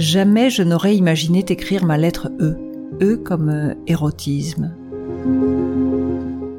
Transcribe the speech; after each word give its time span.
Jamais 0.00 0.48
je 0.48 0.62
n'aurais 0.62 0.96
imaginé 0.96 1.42
t'écrire 1.42 1.84
ma 1.84 1.98
lettre 1.98 2.30
E, 2.40 2.56
E 3.02 3.16
comme 3.18 3.50
euh, 3.50 3.74
érotisme. 3.86 4.74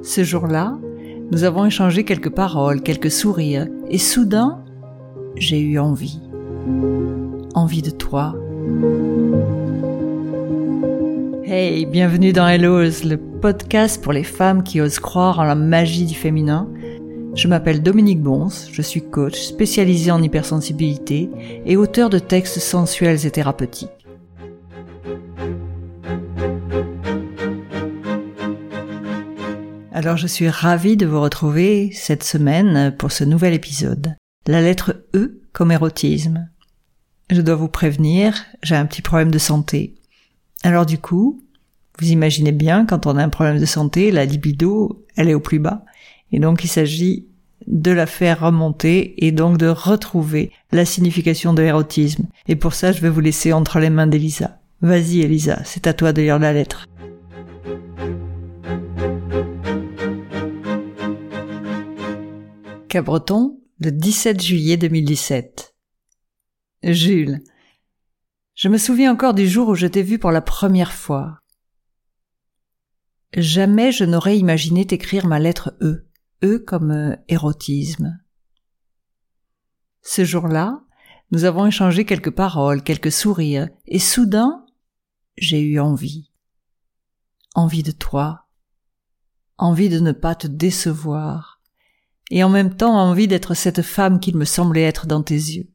Ce 0.03 0.23
jour-là, 0.23 0.77
nous 1.31 1.43
avons 1.43 1.65
échangé 1.65 2.03
quelques 2.03 2.29
paroles, 2.29 2.83
quelques 2.83 3.09
sourires, 3.09 3.67
et 3.89 3.97
soudain, 3.97 4.63
j'ai 5.37 5.59
eu 5.59 5.79
envie. 5.79 6.19
Envie 7.55 7.81
de 7.81 7.89
toi. 7.89 8.35
Hey, 11.43 11.87
bienvenue 11.87 12.33
dans 12.33 12.47
Hello's, 12.47 13.03
le 13.03 13.17
podcast 13.17 14.03
pour 14.03 14.13
les 14.13 14.23
femmes 14.23 14.61
qui 14.61 14.81
osent 14.81 14.99
croire 14.99 15.39
en 15.39 15.45
la 15.45 15.55
magie 15.55 16.05
du 16.05 16.13
féminin 16.13 16.69
je 17.33 17.47
m'appelle 17.47 17.81
Dominique 17.81 18.21
Bons, 18.21 18.67
je 18.71 18.81
suis 18.81 19.01
coach 19.01 19.39
spécialisé 19.39 20.11
en 20.11 20.21
hypersensibilité 20.21 21.29
et 21.65 21.77
auteur 21.77 22.09
de 22.09 22.19
textes 22.19 22.59
sensuels 22.59 23.25
et 23.25 23.31
thérapeutiques. 23.31 23.89
Alors 29.91 30.17
je 30.17 30.27
suis 30.27 30.49
ravie 30.49 30.97
de 30.97 31.05
vous 31.05 31.21
retrouver 31.21 31.91
cette 31.93 32.23
semaine 32.23 32.95
pour 32.97 33.11
ce 33.11 33.23
nouvel 33.23 33.53
épisode. 33.53 34.15
La 34.47 34.61
lettre 34.61 35.05
E 35.15 35.41
comme 35.53 35.71
érotisme. 35.71 36.49
Je 37.29 37.41
dois 37.41 37.55
vous 37.55 37.67
prévenir, 37.67 38.43
j'ai 38.63 38.75
un 38.75 38.85
petit 38.85 39.01
problème 39.01 39.31
de 39.31 39.37
santé. 39.37 39.95
Alors 40.63 40.85
du 40.85 40.97
coup, 40.97 41.43
vous 41.99 42.09
imaginez 42.09 42.51
bien, 42.51 42.85
quand 42.85 43.05
on 43.05 43.15
a 43.15 43.23
un 43.23 43.29
problème 43.29 43.59
de 43.59 43.65
santé, 43.65 44.11
la 44.11 44.25
libido, 44.25 45.05
elle 45.15 45.29
est 45.29 45.35
au 45.35 45.39
plus 45.39 45.59
bas. 45.59 45.85
Et 46.31 46.39
donc 46.39 46.63
il 46.63 46.67
s'agit 46.67 47.27
de 47.67 47.91
la 47.91 48.05
faire 48.05 48.41
remonter 48.41 49.25
et 49.25 49.31
donc 49.31 49.57
de 49.57 49.67
retrouver 49.67 50.51
la 50.71 50.85
signification 50.85 51.53
de 51.53 51.61
l'érotisme. 51.61 52.27
Et 52.47 52.55
pour 52.55 52.73
ça, 52.73 52.91
je 52.91 53.01
vais 53.01 53.09
vous 53.09 53.19
laisser 53.19 53.53
entre 53.53 53.79
les 53.79 53.89
mains 53.89 54.07
d'Elisa. 54.07 54.59
Vas-y 54.81 55.21
Elisa, 55.21 55.61
c'est 55.63 55.85
à 55.85 55.93
toi 55.93 56.11
de 56.11 56.21
lire 56.21 56.39
la 56.39 56.53
lettre. 56.53 56.85
Cabreton, 62.89 63.59
le 63.79 63.91
17 63.91 64.41
juillet 64.41 64.77
2017. 64.77 65.75
Jules. 66.83 67.41
Je 68.55 68.67
me 68.67 68.77
souviens 68.77 69.13
encore 69.13 69.33
du 69.33 69.47
jour 69.47 69.69
où 69.69 69.75
je 69.75 69.87
t'ai 69.87 70.03
vu 70.03 70.19
pour 70.19 70.31
la 70.31 70.41
première 70.41 70.91
fois. 70.91 71.39
Jamais 73.37 73.91
je 73.91 74.03
n'aurais 74.03 74.37
imaginé 74.37 74.85
t'écrire 74.85 75.25
ma 75.25 75.39
lettre 75.39 75.73
E. 75.81 76.05
E 76.43 76.57
comme 76.57 76.91
euh, 76.91 77.15
érotisme. 77.27 78.19
Ce 80.01 80.25
jour-là, 80.25 80.81
nous 81.31 81.45
avons 81.45 81.67
échangé 81.67 82.03
quelques 82.05 82.31
paroles, 82.31 82.83
quelques 82.83 83.11
sourires, 83.11 83.69
et 83.85 83.99
soudain, 83.99 84.65
j'ai 85.37 85.61
eu 85.61 85.79
envie. 85.79 86.31
Envie 87.53 87.83
de 87.83 87.91
toi, 87.91 88.47
envie 89.57 89.89
de 89.89 89.99
ne 89.99 90.11
pas 90.11 90.35
te 90.35 90.47
décevoir, 90.47 91.61
et 92.31 92.43
en 92.43 92.49
même 92.49 92.75
temps 92.75 92.97
envie 92.97 93.27
d'être 93.27 93.53
cette 93.53 93.81
femme 93.81 94.19
qu'il 94.19 94.35
me 94.35 94.45
semblait 94.45 94.81
être 94.81 95.05
dans 95.05 95.21
tes 95.21 95.35
yeux. 95.35 95.69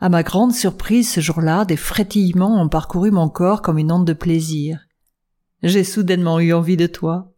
À 0.00 0.08
ma 0.08 0.22
grande 0.22 0.52
surprise 0.52 1.10
ce 1.10 1.20
jour-là, 1.20 1.64
des 1.64 1.76
frétillements 1.76 2.60
ont 2.60 2.68
parcouru 2.68 3.10
mon 3.10 3.28
corps 3.28 3.62
comme 3.62 3.78
une 3.78 3.92
onde 3.92 4.06
de 4.06 4.12
plaisir. 4.12 4.86
J'ai 5.62 5.84
soudainement 5.84 6.40
eu 6.40 6.52
envie 6.52 6.76
de 6.76 6.86
toi, 6.86 7.33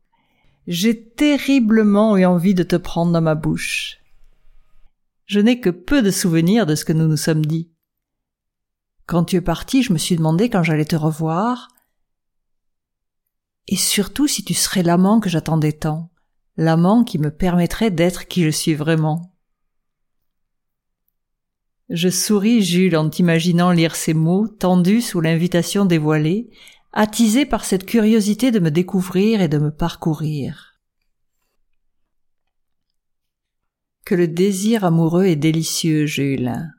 j'ai 0.66 1.08
terriblement 1.10 2.16
eu 2.16 2.24
envie 2.24 2.54
de 2.54 2.62
te 2.62 2.76
prendre 2.76 3.12
dans 3.12 3.20
ma 3.20 3.34
bouche. 3.34 3.98
Je 5.26 5.40
n'ai 5.40 5.60
que 5.60 5.70
peu 5.70 6.02
de 6.02 6.10
souvenirs 6.10 6.66
de 6.66 6.74
ce 6.74 6.84
que 6.84 6.92
nous 6.92 7.06
nous 7.06 7.16
sommes 7.16 7.44
dit. 7.44 7.70
Quand 9.06 9.24
tu 9.24 9.36
es 9.36 9.40
parti, 9.40 9.82
je 9.82 9.92
me 9.92 9.98
suis 9.98 10.16
demandé 10.16 10.50
quand 10.50 10.62
j'allais 10.62 10.84
te 10.84 10.96
revoir, 10.96 11.68
et 13.68 13.76
surtout 13.76 14.26
si 14.26 14.44
tu 14.44 14.54
serais 14.54 14.82
l'amant 14.82 15.20
que 15.20 15.28
j'attendais 15.28 15.72
tant, 15.72 16.10
l'amant 16.56 17.04
qui 17.04 17.18
me 17.18 17.30
permettrait 17.30 17.90
d'être 17.90 18.26
qui 18.26 18.44
je 18.44 18.50
suis 18.50 18.74
vraiment. 18.74 19.32
Je 21.88 22.08
souris 22.08 22.62
Jules 22.62 22.96
en 22.96 23.08
t'imaginant 23.08 23.70
lire 23.70 23.94
ces 23.94 24.14
mots 24.14 24.48
tendus 24.48 25.02
sous 25.02 25.20
l'invitation 25.20 25.84
dévoilée, 25.84 26.50
attisé 26.96 27.44
par 27.44 27.66
cette 27.66 27.84
curiosité 27.84 28.50
de 28.50 28.58
me 28.58 28.70
découvrir 28.70 29.42
et 29.42 29.48
de 29.48 29.58
me 29.58 29.70
parcourir. 29.70 30.80
Que 34.06 34.14
le 34.14 34.26
désir 34.26 34.82
amoureux 34.82 35.26
est 35.26 35.36
délicieux, 35.36 36.06
Jules. 36.06 36.72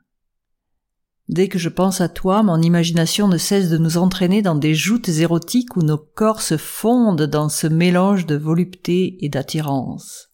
Dès 1.28 1.46
que 1.46 1.60
je 1.60 1.68
pense 1.68 2.00
à 2.00 2.08
toi, 2.08 2.42
mon 2.42 2.60
imagination 2.60 3.28
ne 3.28 3.38
cesse 3.38 3.70
de 3.70 3.78
nous 3.78 3.96
entraîner 3.96 4.42
dans 4.42 4.56
des 4.56 4.74
joutes 4.74 5.08
érotiques 5.08 5.76
où 5.76 5.82
nos 5.82 5.98
corps 5.98 6.42
se 6.42 6.56
fondent 6.56 7.22
dans 7.22 7.48
ce 7.48 7.68
mélange 7.68 8.26
de 8.26 8.34
volupté 8.34 9.24
et 9.24 9.28
d'attirance. 9.28 10.32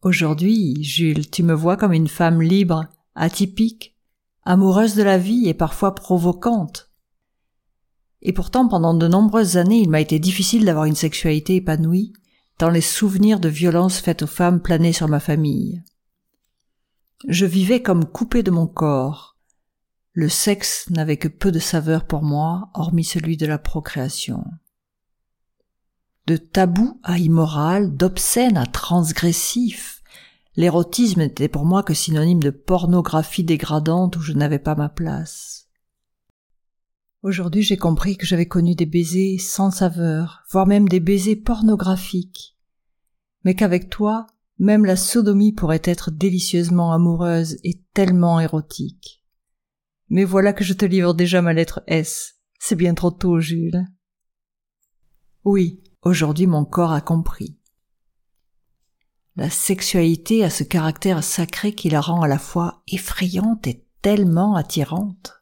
Aujourd'hui, 0.00 0.82
Jules, 0.82 1.28
tu 1.28 1.42
me 1.42 1.52
vois 1.52 1.76
comme 1.76 1.92
une 1.92 2.08
femme 2.08 2.40
libre, 2.40 2.86
atypique, 3.14 3.98
amoureuse 4.44 4.94
de 4.94 5.02
la 5.02 5.18
vie 5.18 5.48
et 5.48 5.54
parfois 5.54 5.94
provocante. 5.94 6.89
Et 8.22 8.32
pourtant, 8.32 8.68
pendant 8.68 8.94
de 8.94 9.08
nombreuses 9.08 9.56
années, 9.56 9.80
il 9.80 9.90
m'a 9.90 10.00
été 10.00 10.18
difficile 10.18 10.64
d'avoir 10.64 10.84
une 10.84 10.94
sexualité 10.94 11.56
épanouie, 11.56 12.12
tant 12.58 12.68
les 12.68 12.82
souvenirs 12.82 13.40
de 13.40 13.48
violences 13.48 13.98
faites 14.00 14.22
aux 14.22 14.26
femmes 14.26 14.60
planaient 14.60 14.92
sur 14.92 15.08
ma 15.08 15.20
famille. 15.20 15.82
Je 17.28 17.46
vivais 17.46 17.82
comme 17.82 18.04
coupé 18.04 18.42
de 18.42 18.50
mon 18.50 18.66
corps. 18.66 19.36
Le 20.12 20.28
sexe 20.28 20.88
n'avait 20.90 21.16
que 21.16 21.28
peu 21.28 21.52
de 21.52 21.58
saveur 21.58 22.04
pour 22.04 22.22
moi, 22.22 22.70
hormis 22.74 23.04
celui 23.04 23.36
de 23.36 23.46
la 23.46 23.58
procréation. 23.58 24.44
De 26.26 26.36
tabou 26.36 27.00
à 27.02 27.18
immoral, 27.18 27.96
d'obscène 27.96 28.56
à 28.56 28.66
transgressif, 28.66 30.02
l'érotisme 30.56 31.20
n'était 31.20 31.48
pour 31.48 31.64
moi 31.64 31.82
que 31.82 31.94
synonyme 31.94 32.42
de 32.42 32.50
pornographie 32.50 33.44
dégradante 33.44 34.16
où 34.16 34.20
je 34.20 34.32
n'avais 34.32 34.58
pas 34.58 34.74
ma 34.74 34.88
place. 34.88 35.59
Aujourd'hui 37.22 37.62
j'ai 37.62 37.76
compris 37.76 38.16
que 38.16 38.24
j'avais 38.24 38.46
connu 38.46 38.74
des 38.74 38.86
baisers 38.86 39.38
sans 39.38 39.70
saveur, 39.70 40.42
voire 40.50 40.66
même 40.66 40.88
des 40.88 41.00
baisers 41.00 41.36
pornographiques, 41.36 42.56
mais 43.44 43.54
qu'avec 43.54 43.90
toi, 43.90 44.26
même 44.58 44.86
la 44.86 44.96
sodomie 44.96 45.52
pourrait 45.52 45.82
être 45.84 46.10
délicieusement 46.10 46.92
amoureuse 46.92 47.58
et 47.62 47.82
tellement 47.92 48.40
érotique. 48.40 49.22
Mais 50.08 50.24
voilà 50.24 50.52
que 50.52 50.64
je 50.64 50.72
te 50.72 50.84
livre 50.86 51.14
déjà 51.14 51.42
ma 51.42 51.52
lettre 51.52 51.82
S. 51.86 52.36
C'est 52.58 52.74
bien 52.74 52.94
trop 52.94 53.10
tôt, 53.10 53.38
Jules. 53.38 53.86
Oui, 55.44 55.82
aujourd'hui 56.02 56.46
mon 56.46 56.64
corps 56.64 56.92
a 56.92 57.00
compris. 57.00 57.58
La 59.36 59.48
sexualité 59.48 60.42
a 60.42 60.50
ce 60.50 60.64
caractère 60.64 61.22
sacré 61.22 61.74
qui 61.74 61.90
la 61.90 62.00
rend 62.00 62.22
à 62.22 62.28
la 62.28 62.38
fois 62.38 62.82
effrayante 62.88 63.66
et 63.66 63.86
tellement 64.02 64.56
attirante. 64.56 65.39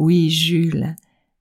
Oui, 0.00 0.30
Jules, 0.30 0.96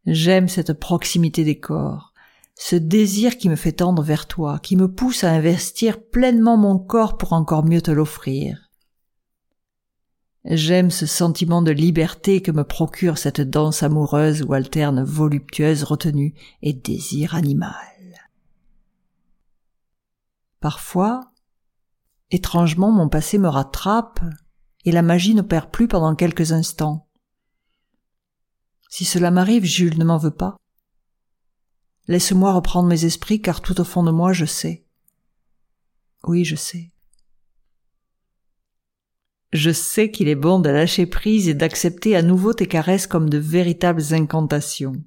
j'aime 0.06 0.50
cette 0.50 0.74
proximité 0.74 1.46
des 1.46 1.58
corps, 1.58 2.12
ce 2.56 2.76
désir 2.76 3.38
qui 3.38 3.48
me 3.48 3.56
fait 3.56 3.72
tendre 3.72 4.04
vers 4.04 4.28
toi, 4.28 4.60
qui 4.60 4.76
me 4.76 4.92
pousse 4.92 5.24
à 5.24 5.32
investir 5.32 6.04
pleinement 6.04 6.58
mon 6.58 6.78
corps 6.78 7.16
pour 7.16 7.32
encore 7.32 7.64
mieux 7.64 7.82
te 7.82 7.90
l'offrir. 7.90 8.70
J'aime 10.44 10.92
ce 10.92 11.06
sentiment 11.06 11.62
de 11.62 11.72
liberté 11.72 12.42
que 12.42 12.52
me 12.52 12.66
procure 12.66 13.18
cette 13.18 13.40
danse 13.40 13.82
amoureuse 13.82 14.44
où 14.44 14.52
alterne 14.52 15.06
voluptueuse 15.06 15.84
retenue 15.84 16.34
et 16.62 16.74
désir 16.74 17.36
animal. 17.36 17.72
Parfois, 20.60 21.32
étrangement, 22.30 22.92
mon 22.92 23.08
passé 23.08 23.38
me 23.38 23.48
rattrape 23.48 24.20
et 24.84 24.92
la 24.92 25.02
magie 25.02 25.34
n'opère 25.34 25.72
plus 25.72 25.88
pendant 25.88 26.14
quelques 26.14 26.52
instants. 26.52 27.06
Si 28.90 29.06
cela 29.06 29.30
m'arrive, 29.30 29.64
Jules 29.64 30.00
ne 30.00 30.04
m'en 30.04 30.18
veut 30.18 30.36
pas. 30.36 30.58
Laisse-moi 32.08 32.52
reprendre 32.52 32.90
mes 32.90 33.06
esprits, 33.06 33.40
car 33.40 33.62
tout 33.62 33.80
au 33.80 33.84
fond 33.84 34.04
de 34.04 34.12
moi, 34.12 34.34
je 34.34 34.46
sais. 34.46 34.84
Oui, 36.24 36.44
je 36.44 36.56
sais. 36.56 36.92
Je 39.54 39.72
sais 39.72 40.12
qu'il 40.12 40.28
est 40.28 40.36
bon 40.36 40.60
de 40.60 40.70
lâcher 40.70 41.06
prise 41.06 41.48
et 41.48 41.54
d'accepter 41.54 42.16
à 42.16 42.24
nouveau 42.24 42.54
tes 42.54 42.68
caresses 42.68 43.08
comme 43.08 43.30
de 43.30 43.38
véritables 43.38 44.14
incantations. 44.14 45.04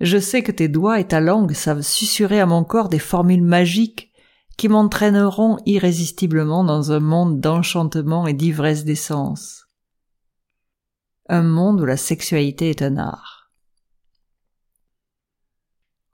Je 0.00 0.18
sais 0.18 0.42
que 0.42 0.52
tes 0.52 0.68
doigts 0.68 1.00
et 1.00 1.06
ta 1.06 1.20
langue 1.20 1.52
savent 1.52 1.82
susurrer 1.82 2.40
à 2.40 2.46
mon 2.46 2.64
corps 2.64 2.88
des 2.88 2.98
formules 2.98 3.42
magiques 3.42 4.10
qui 4.56 4.68
m'entraîneront 4.68 5.58
irrésistiblement 5.64 6.64
dans 6.64 6.92
un 6.92 7.00
monde 7.00 7.40
d'enchantement 7.40 8.26
et 8.26 8.34
d'ivresse 8.34 8.84
d'essence 8.84 9.61
un 11.28 11.42
monde 11.42 11.80
où 11.80 11.84
la 11.84 11.96
sexualité 11.96 12.70
est 12.70 12.82
un 12.82 12.96
art. 12.96 13.50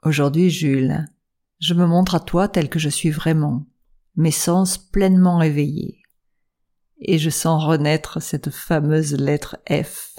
Aujourd'hui, 0.02 0.50
Jules, 0.50 1.06
je 1.60 1.74
me 1.74 1.86
montre 1.86 2.14
à 2.14 2.20
toi 2.20 2.48
tel 2.48 2.68
que 2.68 2.78
je 2.78 2.88
suis 2.88 3.10
vraiment, 3.10 3.66
mes 4.16 4.30
sens 4.30 4.78
pleinement 4.78 5.42
éveillés. 5.42 6.02
et 7.00 7.18
je 7.18 7.30
sens 7.30 7.64
renaître 7.64 8.20
cette 8.20 8.50
fameuse 8.50 9.14
lettre 9.14 9.58
F. 9.70 10.18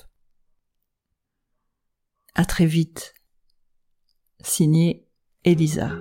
À 2.35 2.45
très 2.45 2.65
vite. 2.65 3.13
Signé 4.41 5.05
Elisa. 5.43 5.91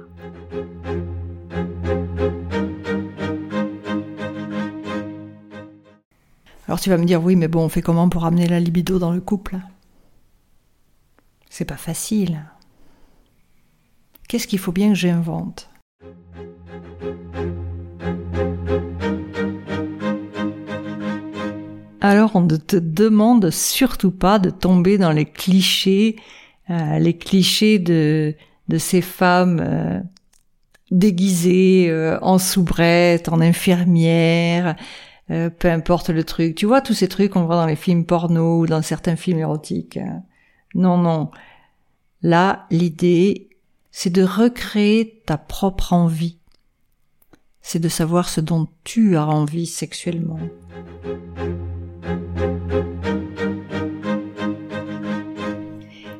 Tu 6.81 6.91
vas 6.91 6.97
me 6.97 7.05
dire 7.05 7.23
oui 7.23 7.37
mais 7.37 7.49
bon 7.49 7.65
on 7.65 7.69
fait 7.69 7.83
comment 7.83 8.09
pour 8.09 8.25
amener 8.25 8.47
la 8.47 8.61
libido 8.61 8.99
dans 8.99 9.11
le 9.11 9.21
couple? 9.21 9.59
C'est 11.51 11.67
pas 11.67 11.77
facile. 11.77 12.45
Qu'est-ce 14.27 14.47
qu'il 14.47 14.59
faut 14.59 14.73
bien 14.73 14.91
que 14.91 14.95
j'invente? 14.95 15.69
Alors 22.01 22.37
on 22.37 22.43
ne 22.43 22.57
te 22.57 22.77
demande 22.77 23.51
surtout 23.51 24.13
pas 24.13 24.39
de 24.39 24.49
tomber 24.49 24.97
dans 24.97 25.13
les 25.13 25.27
clichés, 25.27 26.17
euh, 26.71 26.99
les 26.99 27.19
clichés 27.19 27.79
de, 27.79 28.35
de 28.69 28.79
ces 28.79 29.03
femmes 29.03 29.61
euh, 29.61 30.01
déguisées 30.91 31.91
euh, 31.91 32.19
en 32.23 32.39
soubrette, 32.39 33.29
en 33.29 33.41
infirmière, 33.41 34.77
peu 35.29 35.71
importe 35.71 36.11
le 36.11 36.25
truc. 36.25 36.55
Tu 36.55 36.67
vois 36.67 36.81
tous 36.81 36.95
ces 36.95 37.09
trucs 37.09 37.33
qu'on 37.33 37.45
voit 37.45 37.57
dans 37.57 37.67
les 37.67 37.77
films 37.77 38.05
porno 38.05 38.61
ou 38.61 38.67
dans 38.67 38.83
certains 38.83 39.17
films 39.17 39.39
érotiques. 39.39 39.99
Non, 40.75 40.99
non. 40.99 41.31
Là, 42.23 42.67
l'idée, 42.71 43.51
c'est 43.91 44.11
de 44.11 44.23
recréer 44.23 45.23
ta 45.27 45.39
propre 45.39 45.93
envie. 45.93 46.39
C'est 47.61 47.79
de 47.79 47.89
savoir 47.89 48.29
ce 48.29 48.41
dont 48.41 48.69
tu 48.85 49.17
as 49.17 49.27
envie 49.27 49.67
sexuellement. 49.67 50.41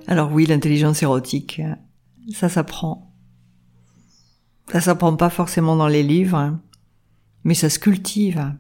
Alors 0.07 0.33
oui, 0.33 0.47
l'intelligence 0.47 1.03
érotique, 1.03 1.61
ça 2.33 2.49
s'apprend. 2.49 3.13
Ça 4.73 4.81
s'apprend 4.81 5.17
pas 5.17 5.31
forcément 5.31 5.77
dans 5.77 5.89
les 5.89 6.03
livres, 6.03 6.59
mais 7.45 7.55
ça 7.55 7.71
se 7.71 7.79
cultive. 7.79 8.55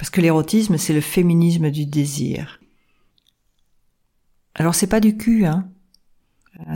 Parce 0.00 0.08
que 0.08 0.22
l'érotisme, 0.22 0.78
c'est 0.78 0.94
le 0.94 1.02
féminisme 1.02 1.70
du 1.70 1.84
désir. 1.84 2.58
Alors 4.54 4.74
c'est 4.74 4.86
pas 4.86 4.98
du 4.98 5.18
cul, 5.18 5.44
hein. 5.44 5.68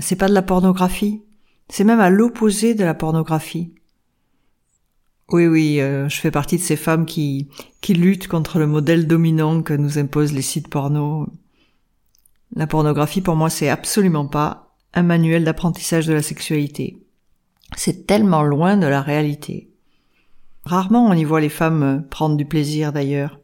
C'est 0.03 0.17
pas 0.17 0.29
de 0.29 0.35
la 0.35 0.43
pornographie. 0.43 1.23
C'est 1.71 1.85
même 1.85 2.01
à 2.01 2.11
l'opposé 2.11 2.75
de 2.75 2.85
la 2.85 2.93
pornographie. 2.93 3.73
Oui, 5.31 5.47
oui, 5.47 5.81
euh, 5.81 6.07
je 6.11 6.21
fais 6.21 6.31
partie 6.31 6.59
de 6.59 6.63
ces 6.63 6.77
femmes 6.77 7.07
qui, 7.07 7.49
qui 7.81 7.95
luttent 7.95 8.29
contre 8.29 8.59
le 8.59 8.67
modèle 8.67 9.07
dominant 9.07 9.63
que 9.63 9.73
nous 9.73 9.97
imposent 9.97 10.35
les 10.35 10.43
sites 10.43 10.69
porno. 10.69 11.27
La 12.55 12.67
pornographie, 12.67 13.23
pour 13.23 13.37
moi, 13.37 13.49
c'est 13.49 13.71
absolument 13.71 14.27
pas 14.27 14.77
un 14.93 15.03
manuel 15.03 15.45
d'apprentissage 15.45 16.07
de 16.07 16.13
la 16.13 16.23
sexualité. 16.23 17.03
C'est 17.75 18.07
tellement 18.07 18.43
loin 18.43 18.77
de 18.77 18.87
la 18.87 19.01
réalité. 19.01 19.74
Rarement 20.65 21.07
on 21.07 21.13
y 21.13 21.25
voit 21.25 21.41
les 21.41 21.49
femmes 21.49 22.07
prendre 22.11 22.37
du 22.37 22.45
plaisir 22.45 22.93
d'ailleurs. 22.93 23.41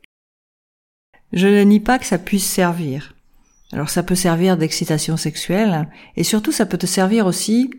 Je 1.32 1.46
ne 1.46 1.62
nie 1.62 1.80
pas 1.80 1.98
que 1.98 2.06
ça 2.06 2.18
puisse 2.18 2.46
servir. 2.46 3.14
Alors 3.72 3.90
ça 3.90 4.02
peut 4.02 4.14
servir 4.16 4.56
d'excitation 4.56 5.16
sexuelle, 5.16 5.88
et 6.16 6.24
surtout 6.24 6.50
ça 6.50 6.66
peut 6.66 6.78
te 6.78 6.86
servir 6.86 7.26
aussi 7.26 7.70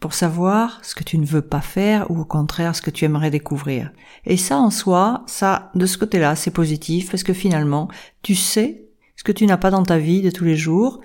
pour 0.00 0.14
savoir 0.14 0.84
ce 0.84 0.94
que 0.94 1.04
tu 1.04 1.18
ne 1.18 1.26
veux 1.26 1.42
pas 1.42 1.60
faire 1.60 2.10
ou 2.10 2.20
au 2.20 2.24
contraire 2.24 2.76
ce 2.76 2.82
que 2.82 2.90
tu 2.90 3.04
aimerais 3.04 3.30
découvrir. 3.30 3.92
Et 4.24 4.36
ça 4.36 4.58
en 4.58 4.70
soi, 4.70 5.24
ça, 5.26 5.70
de 5.74 5.86
ce 5.86 5.98
côté-là, 5.98 6.36
c'est 6.36 6.50
positif 6.50 7.10
parce 7.10 7.22
que 7.22 7.32
finalement, 7.32 7.88
tu 8.22 8.34
sais 8.34 8.84
ce 9.16 9.24
que 9.24 9.32
tu 9.32 9.46
n'as 9.46 9.56
pas 9.56 9.70
dans 9.70 9.84
ta 9.84 9.98
vie 9.98 10.22
de 10.22 10.30
tous 10.30 10.44
les 10.44 10.56
jours, 10.56 11.00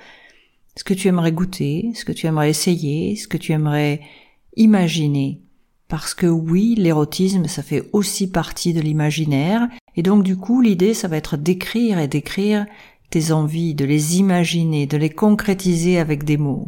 ce 0.76 0.84
que 0.84 0.94
tu 0.94 1.08
aimerais 1.08 1.32
goûter, 1.32 1.92
ce 1.96 2.06
que 2.06 2.12
tu 2.12 2.28
aimerais 2.28 2.50
essayer, 2.50 3.16
ce 3.16 3.28
que 3.28 3.38
tu 3.38 3.52
aimerais 3.52 4.02
imaginer. 4.56 5.42
Parce 5.88 6.14
que 6.14 6.28
oui, 6.28 6.76
l'érotisme, 6.78 7.48
ça 7.48 7.64
fait 7.64 7.90
aussi 7.94 8.30
partie 8.30 8.74
de 8.74 8.82
l'imaginaire. 8.82 9.68
Et 9.96 10.04
donc 10.04 10.24
du 10.24 10.36
coup, 10.36 10.62
l'idée, 10.62 10.94
ça 10.94 11.08
va 11.08 11.16
être 11.16 11.38
d'écrire 11.38 11.98
et 11.98 12.10
d'écrire 12.10 12.66
tes 13.10 13.32
envies, 13.32 13.74
de 13.74 13.86
les 13.86 14.18
imaginer, 14.18 14.86
de 14.86 14.98
les 14.98 15.10
concrétiser 15.10 15.98
avec 15.98 16.26
des 16.26 16.38
mots. 16.38 16.68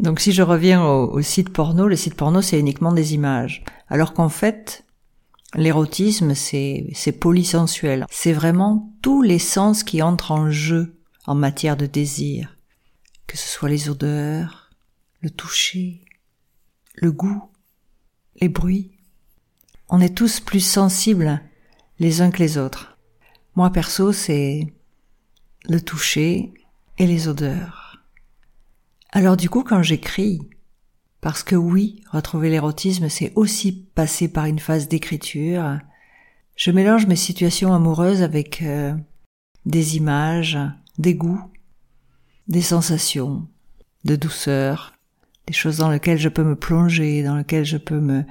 Donc 0.00 0.20
si 0.20 0.32
je 0.32 0.42
reviens 0.42 0.82
au, 0.86 1.20
site 1.20 1.50
porno, 1.50 1.86
le 1.86 1.96
site 1.96 2.14
porno 2.14 2.40
c'est 2.40 2.58
uniquement 2.58 2.92
des 2.92 3.12
images. 3.12 3.62
Alors 3.88 4.14
qu'en 4.14 4.30
fait, 4.30 4.86
l'érotisme 5.54 6.34
c'est, 6.34 6.86
c'est 6.94 7.12
polysensuel. 7.12 8.06
C'est 8.10 8.32
vraiment 8.32 8.90
tous 9.02 9.20
les 9.20 9.38
sens 9.38 9.82
qui 9.82 10.00
entrent 10.00 10.30
en 10.30 10.50
jeu 10.50 10.97
en 11.28 11.34
matière 11.34 11.76
de 11.76 11.84
désir. 11.84 12.56
Que 13.26 13.36
ce 13.36 13.46
soit 13.46 13.68
les 13.68 13.90
odeurs, 13.90 14.70
le 15.20 15.28
toucher, 15.28 16.06
le 16.94 17.12
goût, 17.12 17.50
les 18.40 18.48
bruits. 18.48 18.92
On 19.90 20.00
est 20.00 20.16
tous 20.16 20.40
plus 20.40 20.64
sensibles 20.64 21.42
les 21.98 22.22
uns 22.22 22.30
que 22.30 22.38
les 22.38 22.56
autres. 22.56 22.96
Moi 23.56 23.70
perso 23.70 24.10
c'est 24.10 24.72
le 25.68 25.80
toucher 25.82 26.54
et 26.96 27.06
les 27.06 27.28
odeurs. 27.28 28.02
Alors 29.10 29.36
du 29.36 29.50
coup, 29.50 29.64
quand 29.64 29.82
j'écris, 29.82 30.40
parce 31.20 31.42
que 31.42 31.56
oui, 31.56 32.02
retrouver 32.10 32.48
l'érotisme, 32.48 33.10
c'est 33.10 33.34
aussi 33.34 33.72
passer 33.72 34.28
par 34.28 34.46
une 34.46 34.60
phase 34.60 34.88
d'écriture, 34.88 35.78
je 36.56 36.70
mélange 36.70 37.06
mes 37.06 37.16
situations 37.16 37.74
amoureuses 37.74 38.22
avec 38.22 38.62
euh, 38.62 38.94
des 39.66 39.96
images, 39.96 40.58
des 40.98 41.14
goûts, 41.14 41.42
des 42.48 42.62
sensations, 42.62 43.46
de 44.04 44.16
douceur, 44.16 44.92
des 45.46 45.52
choses 45.52 45.78
dans 45.78 45.90
lesquelles 45.90 46.18
je 46.18 46.28
peux 46.28 46.44
me 46.44 46.56
plonger, 46.56 47.22
dans 47.22 47.36
lesquelles 47.36 47.64
je 47.64 47.76
peux 47.76 48.00
me 48.00 48.24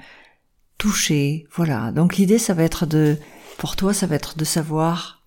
toucher. 0.78 1.48
Voilà. 1.56 1.92
Donc 1.92 2.18
l'idée, 2.18 2.38
ça 2.38 2.54
va 2.54 2.64
être 2.64 2.86
de, 2.86 3.18
pour 3.58 3.76
toi, 3.76 3.94
ça 3.94 4.08
va 4.08 4.16
être 4.16 4.38
de 4.38 4.46
savoir 4.46 5.24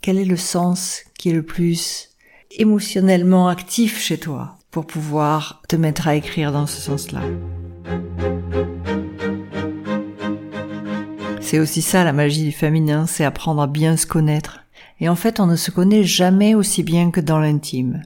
quel 0.00 0.18
est 0.18 0.24
le 0.24 0.36
sens 0.36 1.02
qui 1.18 1.30
est 1.30 1.34
le 1.34 1.42
plus 1.42 2.10
émotionnellement 2.50 3.48
actif 3.48 4.00
chez 4.00 4.18
toi 4.18 4.58
pour 4.70 4.86
pouvoir 4.86 5.62
te 5.68 5.76
mettre 5.76 6.08
à 6.08 6.16
écrire 6.16 6.52
dans 6.52 6.66
ce 6.66 6.80
sens-là. 6.80 7.22
C'est 11.40 11.58
aussi 11.58 11.82
ça 11.82 12.04
la 12.04 12.12
magie 12.12 12.44
du 12.44 12.52
féminin, 12.52 13.06
c'est 13.06 13.24
apprendre 13.24 13.62
à 13.62 13.66
bien 13.66 13.96
se 13.96 14.06
connaître. 14.06 14.63
Et 15.00 15.08
en 15.08 15.16
fait, 15.16 15.40
on 15.40 15.46
ne 15.46 15.56
se 15.56 15.70
connaît 15.70 16.04
jamais 16.04 16.54
aussi 16.54 16.82
bien 16.82 17.10
que 17.10 17.20
dans 17.20 17.38
l'intime. 17.38 18.02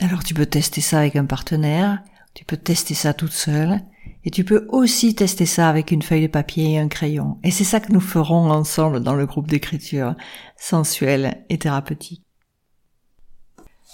Alors 0.00 0.22
tu 0.22 0.34
peux 0.34 0.46
tester 0.46 0.80
ça 0.80 0.98
avec 0.98 1.16
un 1.16 1.24
partenaire, 1.24 2.02
tu 2.34 2.44
peux 2.44 2.58
tester 2.58 2.94
ça 2.94 3.14
toute 3.14 3.32
seule, 3.32 3.80
et 4.24 4.30
tu 4.30 4.44
peux 4.44 4.66
aussi 4.68 5.14
tester 5.14 5.46
ça 5.46 5.68
avec 5.68 5.90
une 5.90 6.02
feuille 6.02 6.22
de 6.22 6.26
papier 6.26 6.72
et 6.72 6.78
un 6.78 6.88
crayon. 6.88 7.38
Et 7.44 7.50
c'est 7.50 7.64
ça 7.64 7.80
que 7.80 7.92
nous 7.92 8.00
ferons 8.00 8.50
ensemble 8.50 9.00
dans 9.00 9.14
le 9.14 9.24
groupe 9.24 9.48
d'écriture 9.48 10.14
sensuelle 10.56 11.44
et 11.48 11.58
thérapeutique. 11.58 12.24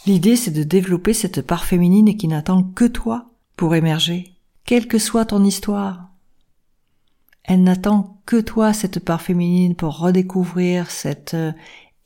L'idée, 0.07 0.35
c'est 0.35 0.51
de 0.51 0.65
développer 0.65 1.13
cette 1.13 1.43
part 1.43 1.65
féminine 1.65 2.17
qui 2.17 2.27
n'attend 2.27 2.65
que 2.65 2.87
toi 2.87 3.27
pour 3.57 3.77
émerger, 3.77 4.35
quelle 4.65 4.89
que 4.89 4.99
soit 4.99 5.27
ton 5.27 5.45
histoire. 5.45 6.12
Elle 7.45 7.65
n'attend 7.65 8.21
que 8.25 8.41
toi, 8.41 8.73
cette 8.73 9.05
part 9.05 9.21
féminine, 9.21 9.75
pour 9.75 9.99
redécouvrir 9.99 10.91
cette 10.91 11.35
euh, 11.35 11.53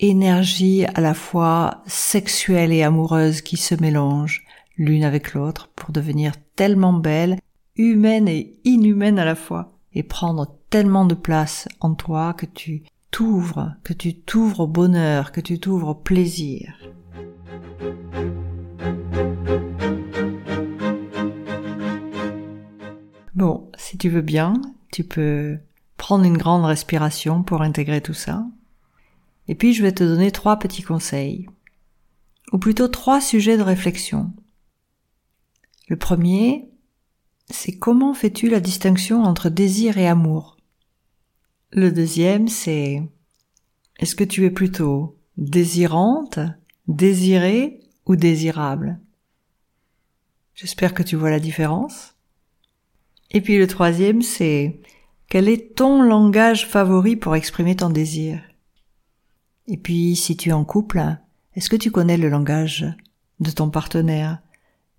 énergie 0.00 0.84
à 0.94 1.00
la 1.00 1.14
fois 1.14 1.82
sexuelle 1.86 2.72
et 2.72 2.82
amoureuse 2.82 3.42
qui 3.42 3.56
se 3.56 3.74
mélange 3.74 4.44
l'une 4.78 5.04
avec 5.04 5.34
l'autre 5.34 5.70
pour 5.74 5.92
devenir 5.92 6.32
tellement 6.54 6.92
belle, 6.92 7.38
humaine 7.76 8.28
et 8.28 8.58
inhumaine 8.64 9.18
à 9.18 9.24
la 9.24 9.34
fois, 9.34 9.72
et 9.92 10.02
prendre 10.02 10.56
tellement 10.70 11.04
de 11.04 11.14
place 11.14 11.68
en 11.80 11.94
toi 11.94 12.34
que 12.34 12.46
tu 12.46 12.82
t'ouvres, 13.10 13.74
que 13.84 13.92
tu 13.92 14.14
t'ouvres 14.14 14.60
au 14.60 14.66
bonheur, 14.66 15.32
que 15.32 15.40
tu 15.40 15.58
t'ouvres 15.58 15.88
au 15.88 15.94
plaisir. 15.94 16.74
Bon, 23.34 23.70
si 23.76 23.98
tu 23.98 24.08
veux 24.08 24.22
bien, 24.22 24.54
tu 24.92 25.04
peux 25.04 25.58
prendre 25.96 26.24
une 26.24 26.38
grande 26.38 26.64
respiration 26.64 27.42
pour 27.42 27.62
intégrer 27.62 28.00
tout 28.00 28.14
ça. 28.14 28.46
Et 29.48 29.54
puis 29.54 29.72
je 29.72 29.82
vais 29.82 29.92
te 29.92 30.04
donner 30.04 30.30
trois 30.30 30.58
petits 30.58 30.82
conseils, 30.82 31.48
ou 32.52 32.58
plutôt 32.58 32.88
trois 32.88 33.20
sujets 33.20 33.56
de 33.56 33.62
réflexion. 33.62 34.32
Le 35.88 35.96
premier, 35.96 36.68
c'est 37.48 37.78
comment 37.78 38.12
fais-tu 38.12 38.48
la 38.48 38.60
distinction 38.60 39.22
entre 39.22 39.48
désir 39.48 39.98
et 39.98 40.08
amour? 40.08 40.56
Le 41.70 41.92
deuxième, 41.92 42.48
c'est 42.48 43.02
est-ce 43.98 44.16
que 44.16 44.24
tu 44.24 44.44
es 44.44 44.50
plutôt 44.50 45.16
désirante 45.36 46.38
désiré 46.88 47.80
ou 48.06 48.16
désirable? 48.16 49.00
J'espère 50.54 50.94
que 50.94 51.02
tu 51.02 51.16
vois 51.16 51.30
la 51.30 51.40
différence. 51.40 52.15
Et 53.36 53.42
puis 53.42 53.58
le 53.58 53.66
troisième, 53.66 54.22
c'est 54.22 54.80
quel 55.28 55.50
est 55.50 55.74
ton 55.74 56.00
langage 56.00 56.66
favori 56.66 57.16
pour 57.16 57.36
exprimer 57.36 57.76
ton 57.76 57.90
désir? 57.90 58.40
Et 59.66 59.76
puis 59.76 60.16
si 60.16 60.38
tu 60.38 60.48
es 60.48 60.52
en 60.52 60.64
couple, 60.64 61.04
est-ce 61.54 61.68
que 61.68 61.76
tu 61.76 61.90
connais 61.90 62.16
le 62.16 62.30
langage 62.30 62.86
de 63.40 63.50
ton 63.50 63.68
partenaire? 63.68 64.38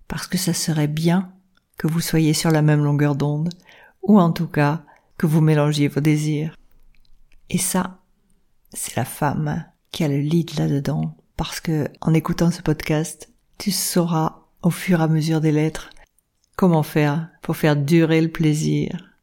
Parce 0.08 0.27
que 0.27 0.38
ça 0.38 0.53
serait 0.53 0.88
bien 0.88 1.34
que 1.79 1.88
vous 1.88 2.00
soyez 2.00 2.36
sur 2.36 2.51
la 2.51 2.62
même 2.62 2.84
longueur 2.84 3.15
d'onde, 3.15 3.50
ou 4.03 4.20
en 4.20 4.32
tout 4.32 4.46
cas 4.46 4.84
que 5.17 5.25
vous 5.25 5.41
mélangiez 5.41 5.88
vos 5.88 6.00
désirs. 6.00 6.56
Et 7.50 7.58
ça, 7.58 8.01
c'est 8.72 8.98
la 8.98 9.06
femme 9.06 9.65
qui 9.91 10.03
a 10.03 10.08
le 10.08 10.20
lead 10.20 10.60
là-dedans, 10.60 11.17
parce 11.38 11.60
que 11.60 11.89
en 12.01 12.13
écoutant 12.13 12.51
ce 12.51 12.62
podcast, 12.62 13.34
tu 13.58 13.72
sauras 13.72 14.44
au 14.62 14.70
fur 14.70 15.00
et 15.00 15.03
à 15.03 15.08
mesure 15.08 15.41
des 15.41 15.51
lettres 15.51 15.89
comment 16.57 16.83
faire 16.83 17.29
pour 17.41 17.55
faire 17.55 17.77
durer 17.77 18.19
le 18.19 18.31
plaisir, 18.31 19.13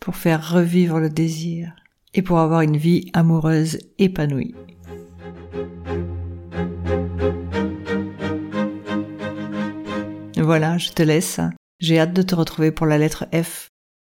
pour 0.00 0.16
faire 0.16 0.52
revivre 0.52 0.98
le 0.98 1.08
désir 1.08 1.74
et 2.12 2.20
pour 2.20 2.40
avoir 2.40 2.60
une 2.60 2.76
vie 2.76 3.08
amoureuse 3.14 3.78
épanouie? 3.98 4.54
Voilà, 10.36 10.78
je 10.78 10.90
te 10.90 11.02
laisse. 11.02 11.40
J'ai 11.78 12.00
hâte 12.00 12.12
de 12.12 12.22
te 12.22 12.34
retrouver 12.34 12.72
pour 12.72 12.86
la 12.86 12.98
lettre 12.98 13.26
F. 13.32 13.68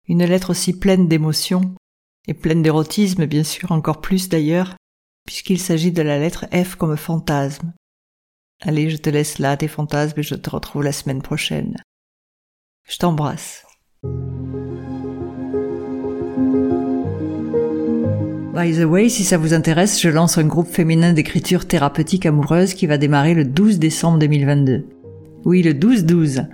Une 0.07 0.25
lettre 0.25 0.51
aussi 0.51 0.79
pleine 0.79 1.09
d'émotions 1.09 1.75
et 2.29 2.35
pleine 2.35 2.63
d'érotisme, 2.63 3.25
bien 3.25 3.43
sûr, 3.43 3.73
encore 3.73 4.03
plus 4.03 4.29
d'ailleurs, 4.29 4.77
puisqu'il 5.25 5.59
s'agit 5.59 5.93
de 5.93 6.03
la 6.03 6.19
lettre 6.19 6.47
F 6.53 6.75
comme 6.75 6.97
fantasme. 6.97 7.73
Allez, 8.63 8.91
je 8.91 8.99
te 8.99 9.09
laisse 9.09 9.39
là 9.39 9.57
tes 9.57 9.67
fantasmes 9.67 10.21
et 10.21 10.23
je 10.23 10.35
te 10.35 10.51
retrouve 10.51 10.83
la 10.83 10.93
semaine 10.93 11.23
prochaine. 11.23 11.77
Je 12.87 12.99
t'embrasse. 12.99 13.65
By 18.55 18.73
the 18.73 18.85
way, 18.85 19.09
si 19.09 19.25
ça 19.25 19.39
vous 19.39 19.55
intéresse, 19.55 20.01
je 20.01 20.09
lance 20.09 20.39
un 20.39 20.45
groupe 20.45 20.69
féminin 20.69 21.13
d'écriture 21.13 21.67
thérapeutique 21.67 22.27
amoureuse 22.27 22.75
qui 22.75 22.87
va 22.87 22.97
démarrer 22.97 23.35
le 23.35 23.45
12 23.45 23.81
décembre 23.81 24.21
2022. 24.21 24.85
Oui, 25.45 25.63
le 25.63 25.73
12-12. 25.73 26.47